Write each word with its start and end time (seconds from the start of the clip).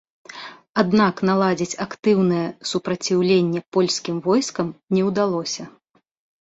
Аднак 0.81 1.21
наладзіць 1.29 1.77
актыўнае 1.85 2.41
супраціўленне 2.71 3.63
польскім 3.79 4.15
войскам 4.31 4.67
не 4.97 5.01
ўдалося. 5.13 5.63